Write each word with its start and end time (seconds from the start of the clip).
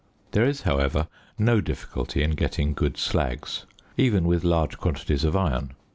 There 0.31 0.47
is, 0.47 0.61
however, 0.63 1.07
no 1.37 1.61
difficulty 1.61 2.23
in 2.23 2.31
getting 2.31 2.73
good 2.73 2.95
slags, 2.95 3.65
even 3.97 4.23
with 4.23 4.43
large 4.43 4.79
quantities 4.79 5.23
of 5.23 5.35
iron. 5.35 5.73